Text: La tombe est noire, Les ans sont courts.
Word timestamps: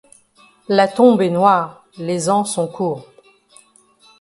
La 0.67 0.87
tombe 0.87 1.21
est 1.21 1.29
noire, 1.29 1.85
Les 1.99 2.31
ans 2.31 2.43
sont 2.43 2.67
courts. 2.67 3.05